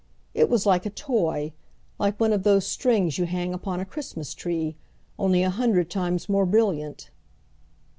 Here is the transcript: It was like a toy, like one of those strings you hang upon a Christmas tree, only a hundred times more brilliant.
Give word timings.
It 0.33 0.49
was 0.49 0.65
like 0.65 0.87
a 0.87 0.89
toy, 0.89 1.53
like 1.99 2.19
one 2.19 2.33
of 2.33 2.41
those 2.41 2.65
strings 2.65 3.19
you 3.19 3.27
hang 3.27 3.53
upon 3.53 3.79
a 3.79 3.85
Christmas 3.85 4.33
tree, 4.33 4.75
only 5.19 5.43
a 5.43 5.51
hundred 5.51 5.91
times 5.91 6.27
more 6.27 6.47
brilliant. 6.47 7.11